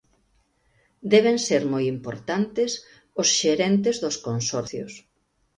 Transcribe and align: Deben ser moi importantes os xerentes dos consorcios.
Deben 1.13 1.37
ser 1.47 1.61
moi 1.73 1.83
importantes 1.95 2.71
os 3.21 3.27
xerentes 3.39 3.95
dos 4.03 4.15
consorcios. 4.27 4.93